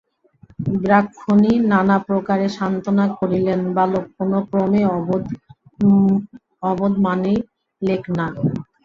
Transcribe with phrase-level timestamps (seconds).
[0.79, 4.85] ব্রাহ্মণী নানা প্রকারে সান্ত্বনা করিলেন বালক কোন ক্রমেই
[6.59, 8.25] প্রবোধ মানিলেক না।